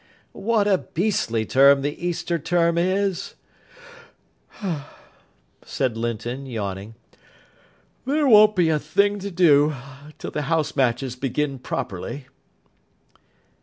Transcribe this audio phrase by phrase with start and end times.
[0.33, 3.35] "What a beastly term the Easter term is,"
[5.63, 6.95] said Linton, yawning.
[8.07, 9.75] "There won't be a thing to do
[10.17, 12.25] till the house matches begin properly."